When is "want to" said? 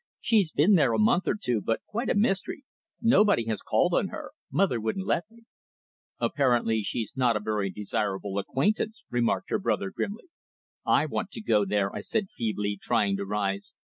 11.05-11.41